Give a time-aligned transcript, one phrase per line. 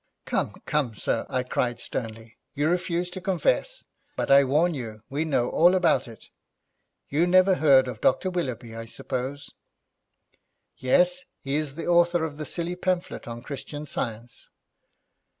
[0.25, 3.85] 'Come, come, sir,' I cried sternly, 'you refuse to confess,
[4.15, 6.29] but I warn you we know all about it.
[7.09, 8.31] You never heard of Dr.
[8.31, 9.51] Willoughby, I suppose?'
[10.75, 14.49] 'Yes, he is the author of the silly pamphlet on Christian Science.'